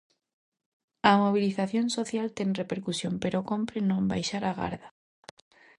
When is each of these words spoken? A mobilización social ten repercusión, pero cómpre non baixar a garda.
A 1.09 1.11
mobilización 1.23 1.85
social 1.97 2.27
ten 2.37 2.49
repercusión, 2.61 3.13
pero 3.23 3.45
cómpre 3.51 3.79
non 3.89 4.09
baixar 4.11 4.43
a 4.47 4.53
garda. 4.61 4.87